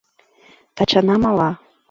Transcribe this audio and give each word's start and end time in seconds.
Тачана 0.81 1.19
мала. 1.27 1.49